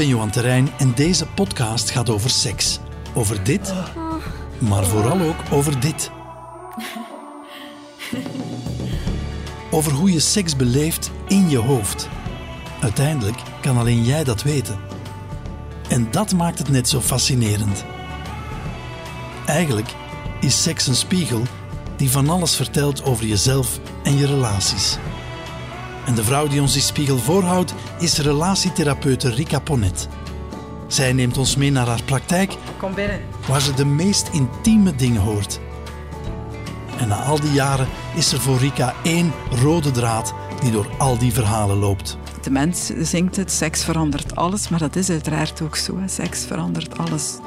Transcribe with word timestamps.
Ben 0.00 0.08
Johan 0.08 0.30
Terrein 0.30 0.68
en 0.78 0.94
deze 0.94 1.26
podcast 1.26 1.90
gaat 1.90 2.10
over 2.10 2.30
seks. 2.30 2.78
Over 3.14 3.44
dit, 3.44 3.72
maar 4.58 4.84
vooral 4.84 5.20
ook 5.20 5.36
over 5.52 5.80
dit. 5.80 6.10
Over 9.70 9.92
hoe 9.92 10.12
je 10.12 10.20
seks 10.20 10.56
beleeft 10.56 11.10
in 11.28 11.48
je 11.50 11.58
hoofd. 11.58 12.08
Uiteindelijk 12.80 13.36
kan 13.60 13.76
alleen 13.76 14.04
jij 14.04 14.24
dat 14.24 14.42
weten. 14.42 14.78
En 15.88 16.10
dat 16.10 16.34
maakt 16.34 16.58
het 16.58 16.68
net 16.68 16.88
zo 16.88 17.00
fascinerend. 17.00 17.84
Eigenlijk 19.46 19.94
is 20.40 20.62
seks 20.62 20.86
een 20.86 20.94
spiegel 20.94 21.42
die 21.96 22.10
van 22.10 22.28
alles 22.28 22.56
vertelt 22.56 23.04
over 23.04 23.26
jezelf 23.26 23.80
en 24.02 24.16
je 24.16 24.26
relaties. 24.26 24.98
En 26.06 26.14
de 26.14 26.24
vrouw 26.24 26.46
die 26.48 26.60
ons 26.60 26.72
die 26.72 26.82
spiegel 26.82 27.18
voorhoudt 27.18 27.74
is 27.98 28.18
relatietherapeute 28.18 29.30
Rika 29.30 29.58
Ponet. 29.58 30.08
Zij 30.86 31.12
neemt 31.12 31.38
ons 31.38 31.56
mee 31.56 31.70
naar 31.70 31.86
haar 31.86 32.02
praktijk 32.02 32.56
Kom 32.78 32.94
binnen. 32.94 33.20
waar 33.48 33.60
ze 33.60 33.74
de 33.74 33.84
meest 33.84 34.28
intieme 34.32 34.94
dingen 34.94 35.20
hoort. 35.20 35.60
En 36.98 37.08
na 37.08 37.22
al 37.22 37.40
die 37.40 37.52
jaren 37.52 37.88
is 38.14 38.32
er 38.32 38.40
voor 38.40 38.58
Rika 38.58 38.94
één 39.02 39.32
rode 39.62 39.90
draad 39.90 40.34
die 40.62 40.70
door 40.70 40.86
al 40.98 41.18
die 41.18 41.32
verhalen 41.32 41.76
loopt. 41.76 42.18
De 42.42 42.50
mens 42.50 42.90
zingt 43.00 43.36
het, 43.36 43.52
seks 43.52 43.84
verandert 43.84 44.36
alles, 44.36 44.68
maar 44.68 44.78
dat 44.78 44.96
is 44.96 45.10
uiteraard 45.10 45.62
ook 45.62 45.76
zo. 45.76 45.98
Hè. 45.98 46.08
Seks 46.08 46.44
verandert 46.44 46.98
alles. 46.98 47.38